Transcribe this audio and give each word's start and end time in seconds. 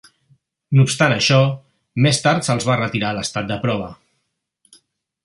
No 0.77 0.85
obstant 0.87 1.13
això, 1.17 1.37
més 2.05 2.21
tard 2.25 2.47
se'ls 2.47 2.67
va 2.71 2.79
retirar 2.81 3.13
l'estat 3.19 3.53
de 3.53 3.59
prova. 3.67 3.91